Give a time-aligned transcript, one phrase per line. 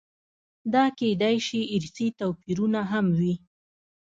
[0.73, 3.33] دا کېدای شي ارثي توپیرونه هم وي.